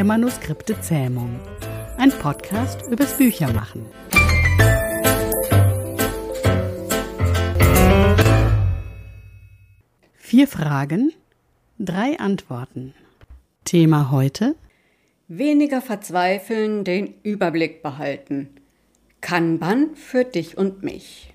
der 0.00 0.06
Manuskripte 0.06 0.80
Zähmung. 0.80 1.38
Ein 1.98 2.10
Podcast 2.10 2.90
übers 2.90 3.18
Büchermachen. 3.18 3.84
Vier 10.14 10.48
Fragen, 10.48 11.12
drei 11.78 12.18
Antworten. 12.18 12.94
Thema 13.66 14.10
heute? 14.10 14.54
Weniger 15.28 15.82
verzweifeln, 15.82 16.84
den 16.84 17.20
Überblick 17.22 17.82
behalten. 17.82 18.48
Kanban 19.20 19.96
für 19.96 20.24
dich 20.24 20.56
und 20.56 20.82
mich. 20.82 21.34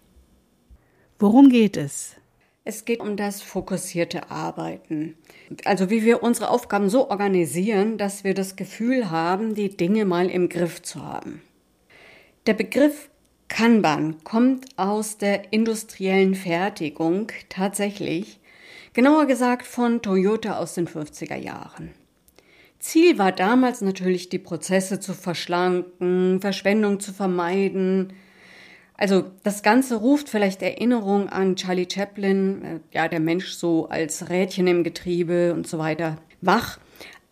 Worum 1.20 1.50
geht 1.50 1.78
es? 1.78 2.16
Es 2.68 2.84
geht 2.84 3.00
um 3.00 3.16
das 3.16 3.44
fokussierte 3.44 4.32
Arbeiten. 4.32 5.16
Also 5.66 5.92
wie 5.92 6.04
wir 6.04 6.24
unsere 6.24 6.50
Aufgaben 6.50 6.90
so 6.90 7.12
organisieren, 7.12 8.00
dass 8.00 8.24
wir 8.24 8.34
das 8.34 8.56
Gefühl 8.56 9.12
haben, 9.12 9.54
die 9.54 9.78
Dinge 9.78 10.04
mal 10.04 10.32
im 10.32 10.50
Griff 10.50 10.82
zu 10.82 11.04
haben. 11.04 11.44
Der 12.48 12.56
Begriff 12.56 13.10
Kanban 13.50 14.24
kommt 14.24 14.66
aus 14.78 15.20
der 15.20 15.54
industriellen 15.54 16.34
Fertigung 16.34 17.32
tatsächlich, 17.50 18.40
genauer 18.94 19.28
gesagt 19.28 19.68
von 19.68 20.02
Toyota 20.02 20.58
aus 20.58 20.74
den 20.74 20.88
50er 20.88 21.38
Jahren. 21.38 21.92
Ziel 22.80 23.20
war 23.20 23.32
damals 23.32 23.82
natürlich, 23.82 24.30
die 24.30 24.40
Prozesse 24.40 25.00
zu 25.00 25.14
verschlanken, 25.14 26.42
Verschwendung 26.42 27.00
zu 27.00 27.14
vermeiden, 27.14 28.14
also 28.98 29.26
das 29.44 29.62
Ganze 29.62 29.98
ruft 29.98 30.30
vielleicht 30.30 30.62
Erinnerung 30.62 31.30
an 31.30 31.56
Charlie 31.56 31.88
Chaplin, 31.92 32.64
äh, 32.64 32.80
ja, 32.92 33.08
der 33.08 33.20
Mensch 33.20 33.52
so 33.52 33.90
als 33.90 34.30
Rädchen 34.30 34.68
im 34.68 34.84
Getriebe 34.84 35.54
und 35.54 35.68
so 35.68 35.78
weiter, 35.78 36.18
wach. 36.42 36.80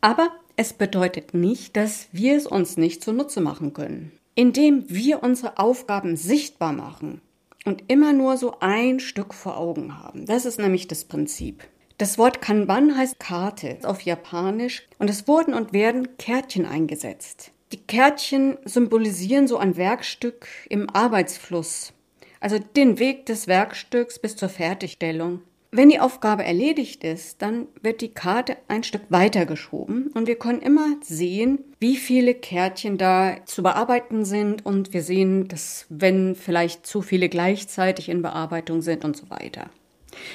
Aber 0.01 0.29
es 0.55 0.73
bedeutet 0.73 1.33
nicht, 1.33 1.77
dass 1.77 2.07
wir 2.11 2.35
es 2.35 2.45
uns 2.45 2.77
nicht 2.77 3.03
zunutze 3.03 3.41
machen 3.41 3.73
können. 3.73 4.11
Indem 4.35 4.85
wir 4.89 5.23
unsere 5.23 5.57
Aufgaben 5.57 6.15
sichtbar 6.15 6.73
machen 6.73 7.21
und 7.65 7.83
immer 7.87 8.13
nur 8.13 8.37
so 8.37 8.55
ein 8.59 8.99
Stück 8.99 9.33
vor 9.33 9.57
Augen 9.57 9.97
haben. 9.99 10.25
Das 10.25 10.45
ist 10.45 10.59
nämlich 10.59 10.87
das 10.87 11.05
Prinzip. 11.05 11.63
Das 11.97 12.17
Wort 12.17 12.41
Kanban 12.41 12.97
heißt 12.97 13.19
Karte 13.19 13.77
auf 13.83 14.01
Japanisch 14.01 14.87
und 14.97 15.09
es 15.09 15.27
wurden 15.27 15.53
und 15.53 15.71
werden 15.71 16.17
Kärtchen 16.17 16.65
eingesetzt. 16.65 17.51
Die 17.73 17.81
Kärtchen 17.81 18.59
symbolisieren 18.65 19.47
so 19.47 19.57
ein 19.57 19.77
Werkstück 19.77 20.47
im 20.69 20.91
Arbeitsfluss, 20.91 21.91
also 22.39 22.59
den 22.59 22.99
Weg 22.99 23.25
des 23.25 23.47
Werkstücks 23.47 24.19
bis 24.19 24.35
zur 24.35 24.49
Fertigstellung. 24.49 25.41
Wenn 25.71 25.89
die 25.89 25.99
Aufgabe 25.99 26.43
erledigt 26.43 27.03
ist, 27.03 27.41
dann 27.41 27.65
wird 27.81 28.01
die 28.01 28.13
Karte 28.13 28.57
ein 28.67 28.83
Stück 28.83 29.01
weiter 29.09 29.47
geschoben 29.47 30.11
und 30.13 30.27
wir 30.27 30.35
können 30.35 30.61
immer 30.61 30.97
sehen, 31.01 31.57
wie 31.79 31.95
viele 31.95 32.35
Kärtchen 32.35 32.99
da 32.99 33.37
zu 33.45 33.63
bearbeiten 33.63 34.23
sind 34.23 34.63
und 34.63 34.93
wir 34.93 35.01
sehen, 35.01 35.47
dass 35.47 35.87
wenn 35.89 36.35
vielleicht 36.35 36.85
zu 36.85 37.01
viele 37.01 37.27
gleichzeitig 37.27 38.07
in 38.07 38.21
Bearbeitung 38.21 38.83
sind 38.83 39.03
und 39.03 39.17
so 39.17 39.31
weiter. 39.31 39.71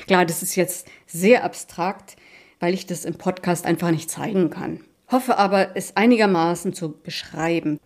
Klar, 0.09 0.27
das 0.27 0.43
ist 0.43 0.57
jetzt 0.57 0.89
sehr 1.07 1.45
abstrakt, 1.45 2.17
weil 2.59 2.75
ich 2.75 2.87
das 2.87 3.05
im 3.05 3.15
Podcast 3.15 3.65
einfach 3.65 3.93
nicht 3.93 4.11
zeigen 4.11 4.51
kann 4.51 4.81
hoffe 5.11 5.39
aber, 5.39 5.77
es 5.77 5.97
einigermaßen 5.97 6.73
zu 6.73 6.93
beschreiben. 6.93 7.79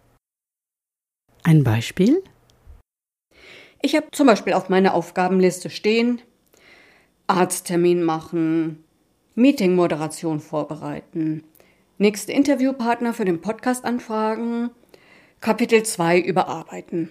Ein 1.43 1.65
Beispiel? 1.65 2.23
Ich 3.81 3.97
habe 3.97 4.07
zum 4.13 4.29
Beispiel 4.29 4.53
auf 4.53 4.69
meiner 4.69 4.95
Aufgabenliste 4.95 5.69
stehen, 5.69 6.23
Arzttermin 7.27 8.03
machen, 8.03 8.85
Meetingmoderation 9.35 10.41
vorbereiten, 10.41 11.43
nächste 11.99 12.33
Interviewpartner 12.33 13.13
für 13.13 13.25
den 13.25 13.41
Podcast 13.41 13.85
anfragen, 13.85 14.71
Kapitel 15.41 15.83
2 15.83 16.21
überarbeiten. 16.21 17.11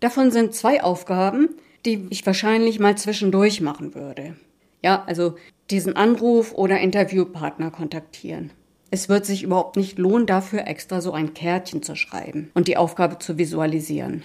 Davon 0.00 0.30
sind 0.30 0.54
zwei 0.54 0.82
Aufgaben, 0.82 1.50
die 1.84 2.06
ich 2.10 2.24
wahrscheinlich 2.24 2.78
mal 2.78 2.96
zwischendurch 2.96 3.60
machen 3.60 3.94
würde. 3.94 4.36
Ja, 4.82 5.04
also 5.06 5.36
diesen 5.70 5.96
Anruf 5.96 6.52
oder 6.52 6.80
Interviewpartner 6.80 7.70
kontaktieren. 7.70 8.50
Es 8.94 9.08
wird 9.08 9.26
sich 9.26 9.42
überhaupt 9.42 9.74
nicht 9.74 9.98
lohnen, 9.98 10.24
dafür 10.24 10.68
extra 10.68 11.00
so 11.00 11.10
ein 11.10 11.34
Kärtchen 11.34 11.82
zu 11.82 11.96
schreiben 11.96 12.52
und 12.54 12.68
die 12.68 12.76
Aufgabe 12.76 13.18
zu 13.18 13.38
visualisieren. 13.38 14.22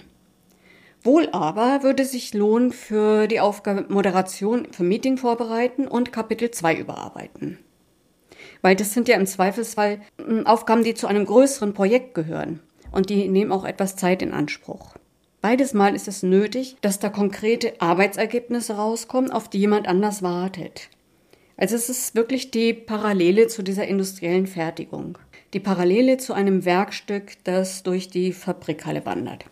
Wohl 1.02 1.28
aber 1.32 1.82
würde 1.82 2.04
sich 2.04 2.34
lohnen 2.34 2.70
für 2.70 3.26
die 3.26 3.40
Aufgabe 3.40 3.92
Moderation 3.92 4.68
für 4.70 4.84
Meeting 4.84 5.16
vorbereiten 5.16 5.88
und 5.88 6.12
Kapitel 6.12 6.52
2 6.52 6.76
überarbeiten. 6.76 7.58
Weil 8.62 8.76
das 8.76 8.94
sind 8.94 9.08
ja 9.08 9.16
im 9.16 9.26
Zweifelsfall 9.26 10.02
hm, 10.24 10.46
Aufgaben, 10.46 10.84
die 10.84 10.94
zu 10.94 11.08
einem 11.08 11.26
größeren 11.26 11.74
Projekt 11.74 12.14
gehören 12.14 12.60
und 12.92 13.10
die 13.10 13.28
nehmen 13.28 13.50
auch 13.50 13.64
etwas 13.64 13.96
Zeit 13.96 14.22
in 14.22 14.32
Anspruch. 14.32 14.94
Beides 15.40 15.74
Mal 15.74 15.96
ist 15.96 16.06
es 16.06 16.22
nötig, 16.22 16.76
dass 16.80 17.00
da 17.00 17.08
konkrete 17.08 17.72
Arbeitsergebnisse 17.80 18.74
rauskommen, 18.74 19.32
auf 19.32 19.48
die 19.48 19.58
jemand 19.58 19.88
anders 19.88 20.22
wartet. 20.22 20.90
Also 21.60 21.76
es 21.76 21.90
ist 21.90 22.14
wirklich 22.14 22.50
die 22.50 22.72
Parallele 22.72 23.46
zu 23.46 23.62
dieser 23.62 23.86
industriellen 23.86 24.46
Fertigung. 24.46 25.18
Die 25.52 25.60
Parallele 25.60 26.16
zu 26.16 26.32
einem 26.32 26.64
Werkstück, 26.64 27.32
das 27.44 27.82
durch 27.82 28.08
die 28.08 28.32
Fabrikhalle 28.32 29.04
wandert. 29.04 29.44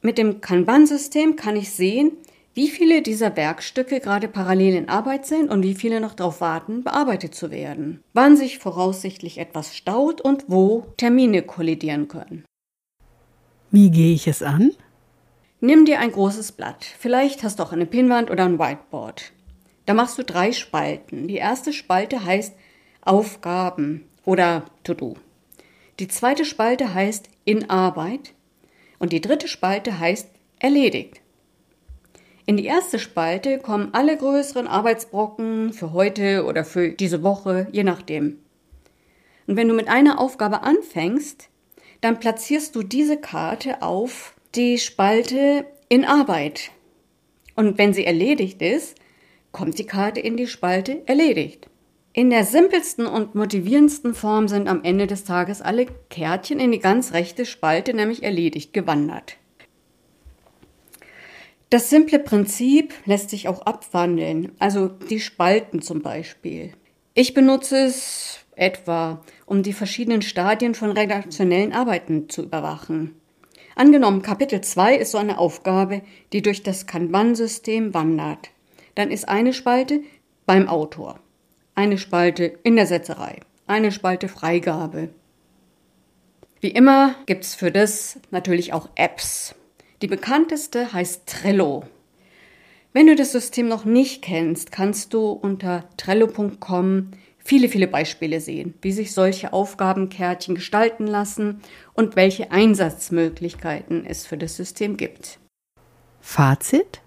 Mit 0.00 0.16
dem 0.16 0.40
Kanban-System 0.40 1.36
kann 1.36 1.56
ich 1.56 1.70
sehen, 1.72 2.12
wie 2.54 2.68
viele 2.68 3.02
dieser 3.02 3.36
Werkstücke 3.36 4.00
gerade 4.00 4.28
parallel 4.28 4.74
in 4.74 4.88
Arbeit 4.88 5.26
sind 5.26 5.50
und 5.50 5.62
wie 5.62 5.74
viele 5.74 6.00
noch 6.00 6.14
darauf 6.14 6.40
warten, 6.40 6.84
bearbeitet 6.84 7.34
zu 7.34 7.50
werden. 7.50 8.02
Wann 8.14 8.38
sich 8.38 8.58
voraussichtlich 8.58 9.36
etwas 9.36 9.76
staut 9.76 10.22
und 10.22 10.46
wo 10.48 10.86
Termine 10.96 11.42
kollidieren 11.42 12.08
können. 12.08 12.46
Wie 13.70 13.90
gehe 13.90 14.14
ich 14.14 14.26
es 14.26 14.42
an? 14.42 14.72
Nimm 15.60 15.84
dir 15.84 16.00
ein 16.00 16.12
großes 16.12 16.52
Blatt. 16.52 16.82
Vielleicht 16.98 17.42
hast 17.42 17.58
du 17.58 17.62
auch 17.62 17.72
eine 17.72 17.86
Pinnwand 17.86 18.30
oder 18.30 18.46
ein 18.46 18.58
Whiteboard. 18.58 19.32
Da 19.86 19.94
machst 19.94 20.18
du 20.18 20.24
drei 20.24 20.52
Spalten. 20.52 21.28
Die 21.28 21.36
erste 21.36 21.72
Spalte 21.72 22.24
heißt 22.24 22.54
Aufgaben 23.00 24.08
oder 24.24 24.64
To-Do. 24.84 25.16
Die 25.98 26.08
zweite 26.08 26.44
Spalte 26.44 26.94
heißt 26.94 27.28
in 27.44 27.68
Arbeit 27.68 28.32
und 28.98 29.12
die 29.12 29.20
dritte 29.20 29.48
Spalte 29.48 29.98
heißt 29.98 30.28
erledigt. 30.58 31.20
In 32.46 32.56
die 32.56 32.64
erste 32.64 32.98
Spalte 32.98 33.58
kommen 33.58 33.90
alle 33.92 34.16
größeren 34.16 34.66
Arbeitsbrocken 34.66 35.72
für 35.72 35.92
heute 35.92 36.44
oder 36.44 36.64
für 36.64 36.90
diese 36.90 37.22
Woche, 37.22 37.68
je 37.72 37.84
nachdem. 37.84 38.38
Und 39.46 39.56
wenn 39.56 39.68
du 39.68 39.74
mit 39.74 39.88
einer 39.88 40.20
Aufgabe 40.20 40.62
anfängst, 40.62 41.48
dann 42.00 42.18
platzierst 42.18 42.74
du 42.74 42.82
diese 42.82 43.16
Karte 43.16 43.82
auf 43.82 44.34
die 44.54 44.78
Spalte 44.78 45.66
in 45.88 46.04
Arbeit. 46.04 46.70
Und 47.54 47.78
wenn 47.78 47.92
sie 47.92 48.04
erledigt 48.04 48.60
ist, 48.60 48.96
kommt 49.52 49.78
die 49.78 49.86
Karte 49.86 50.20
in 50.20 50.36
die 50.36 50.46
Spalte 50.46 51.02
erledigt. 51.06 51.68
In 52.14 52.28
der 52.28 52.44
simpelsten 52.44 53.06
und 53.06 53.34
motivierendsten 53.34 54.14
Form 54.14 54.48
sind 54.48 54.68
am 54.68 54.82
Ende 54.82 55.06
des 55.06 55.24
Tages 55.24 55.62
alle 55.62 55.86
Kärtchen 56.10 56.60
in 56.60 56.72
die 56.72 56.78
ganz 56.78 57.12
rechte 57.14 57.46
Spalte, 57.46 57.94
nämlich 57.94 58.22
erledigt, 58.22 58.74
gewandert. 58.74 59.36
Das 61.70 61.88
simple 61.88 62.18
Prinzip 62.18 62.92
lässt 63.06 63.30
sich 63.30 63.48
auch 63.48 63.62
abwandeln, 63.62 64.52
also 64.58 64.88
die 64.88 65.20
Spalten 65.20 65.80
zum 65.80 66.02
Beispiel. 66.02 66.72
Ich 67.14 67.32
benutze 67.32 67.78
es 67.78 68.40
etwa, 68.56 69.22
um 69.46 69.62
die 69.62 69.72
verschiedenen 69.72 70.20
Stadien 70.20 70.74
von 70.74 70.92
redaktionellen 70.92 71.72
Arbeiten 71.72 72.28
zu 72.28 72.42
überwachen. 72.42 73.14
Angenommen, 73.74 74.20
Kapitel 74.20 74.60
2 74.60 74.96
ist 74.96 75.12
so 75.12 75.18
eine 75.18 75.38
Aufgabe, 75.38 76.02
die 76.34 76.42
durch 76.42 76.62
das 76.62 76.86
Kanban-System 76.86 77.94
wandert 77.94 78.50
dann 78.94 79.10
ist 79.10 79.28
eine 79.28 79.52
Spalte 79.52 80.00
beim 80.46 80.68
Autor, 80.68 81.18
eine 81.74 81.98
Spalte 81.98 82.58
in 82.62 82.76
der 82.76 82.86
Setzerei, 82.86 83.40
eine 83.66 83.92
Spalte 83.92 84.28
Freigabe. 84.28 85.10
Wie 86.60 86.70
immer 86.70 87.14
gibt's 87.26 87.54
für 87.54 87.70
das 87.70 88.20
natürlich 88.30 88.72
auch 88.72 88.88
Apps. 88.94 89.54
Die 90.00 90.06
bekannteste 90.06 90.92
heißt 90.92 91.26
Trello. 91.26 91.84
Wenn 92.92 93.06
du 93.06 93.16
das 93.16 93.32
System 93.32 93.68
noch 93.68 93.84
nicht 93.84 94.22
kennst, 94.22 94.70
kannst 94.70 95.14
du 95.14 95.30
unter 95.30 95.88
trello.com 95.96 97.12
viele, 97.38 97.68
viele 97.68 97.88
Beispiele 97.88 98.40
sehen, 98.40 98.74
wie 98.82 98.92
sich 98.92 99.12
solche 99.12 99.52
Aufgabenkärtchen 99.52 100.54
gestalten 100.54 101.06
lassen 101.06 101.60
und 101.94 102.16
welche 102.16 102.50
Einsatzmöglichkeiten 102.50 104.06
es 104.06 104.26
für 104.26 104.36
das 104.36 104.56
System 104.56 104.96
gibt. 104.96 105.38
Fazit? 106.20 107.01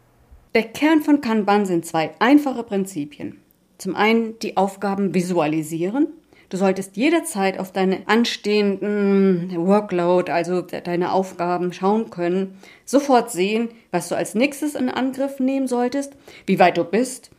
Der 0.55 0.63
Kern 0.63 1.01
von 1.01 1.19
Kanban 1.19 1.65
sind 1.65 1.85
zwei 1.85 2.11
einfache 2.19 2.63
Prinzipien. 2.63 3.41
Zum 3.77 3.93
einen 3.93 4.39
die 4.39 4.55
Aufgaben 4.55 5.13
visualisieren. 5.13 6.07
Du 6.47 6.55
solltest 6.55 6.95
jederzeit 6.95 7.59
auf 7.59 7.73
deine 7.73 8.07
anstehenden 8.07 9.53
Workload, 9.67 10.31
also 10.31 10.61
deine 10.61 11.11
Aufgaben 11.11 11.73
schauen 11.73 12.09
können, 12.09 12.57
sofort 12.85 13.31
sehen, 13.31 13.67
was 13.91 14.07
du 14.07 14.15
als 14.15 14.33
nächstes 14.33 14.75
in 14.75 14.87
Angriff 14.87 15.41
nehmen 15.41 15.67
solltest, 15.67 16.13
wie 16.45 16.57
weit 16.57 16.77
du 16.77 16.85
bist 16.85 17.31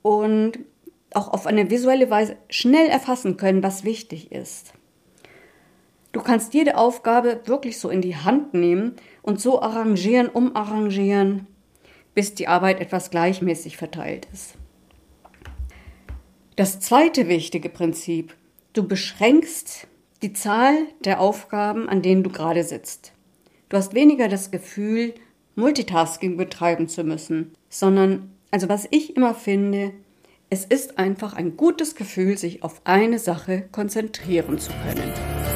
und 0.00 0.52
auch 1.12 1.28
auf 1.28 1.46
eine 1.46 1.68
visuelle 1.68 2.08
Weise 2.08 2.38
schnell 2.48 2.86
erfassen 2.86 3.36
können, 3.36 3.62
was 3.62 3.84
wichtig 3.84 4.32
ist. 4.32 4.72
Du 6.12 6.22
kannst 6.22 6.54
jede 6.54 6.78
Aufgabe 6.78 7.42
wirklich 7.44 7.78
so 7.78 7.90
in 7.90 8.00
die 8.00 8.16
Hand 8.16 8.54
nehmen 8.54 8.96
und 9.20 9.42
so 9.42 9.60
arrangieren, 9.60 10.28
umarrangieren, 10.28 11.48
bis 12.16 12.34
die 12.34 12.48
Arbeit 12.48 12.80
etwas 12.80 13.10
gleichmäßig 13.10 13.76
verteilt 13.76 14.26
ist. 14.32 14.54
Das 16.56 16.80
zweite 16.80 17.28
wichtige 17.28 17.68
Prinzip, 17.68 18.34
du 18.72 18.88
beschränkst 18.88 19.86
die 20.22 20.32
Zahl 20.32 20.74
der 21.04 21.20
Aufgaben, 21.20 21.90
an 21.90 22.00
denen 22.00 22.24
du 22.24 22.30
gerade 22.30 22.64
sitzt. 22.64 23.12
Du 23.68 23.76
hast 23.76 23.92
weniger 23.92 24.28
das 24.28 24.50
Gefühl, 24.50 25.12
Multitasking 25.56 26.38
betreiben 26.38 26.88
zu 26.88 27.04
müssen, 27.04 27.52
sondern, 27.68 28.30
also 28.50 28.70
was 28.70 28.88
ich 28.90 29.14
immer 29.14 29.34
finde, 29.34 29.92
es 30.48 30.64
ist 30.64 30.98
einfach 30.98 31.34
ein 31.34 31.58
gutes 31.58 31.96
Gefühl, 31.96 32.38
sich 32.38 32.62
auf 32.62 32.80
eine 32.84 33.18
Sache 33.18 33.68
konzentrieren 33.72 34.58
zu 34.58 34.70
können. 34.70 35.55